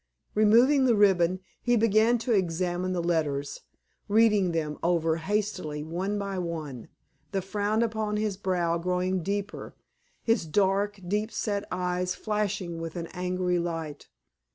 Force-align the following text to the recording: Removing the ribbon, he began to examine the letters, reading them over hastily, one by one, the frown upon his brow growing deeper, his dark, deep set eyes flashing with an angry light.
Removing 0.33 0.85
the 0.85 0.95
ribbon, 0.95 1.41
he 1.61 1.75
began 1.75 2.17
to 2.25 2.31
examine 2.31 2.91
the 2.91 3.03
letters, 3.03 3.59
reading 4.07 4.51
them 4.51 4.79
over 4.81 5.17
hastily, 5.17 5.83
one 5.83 6.17
by 6.17 6.39
one, 6.39 6.87
the 7.33 7.41
frown 7.43 7.83
upon 7.83 8.17
his 8.17 8.35
brow 8.35 8.79
growing 8.79 9.21
deeper, 9.21 9.75
his 10.23 10.47
dark, 10.47 10.99
deep 11.07 11.31
set 11.31 11.65
eyes 11.71 12.15
flashing 12.15 12.79
with 12.81 12.95
an 12.95 13.09
angry 13.13 13.59
light. 13.59 14.09